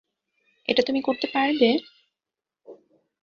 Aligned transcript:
এটা 0.69 0.81
তুমি 0.87 0.99
করতে 1.01 1.27
পারবে? 1.27 1.69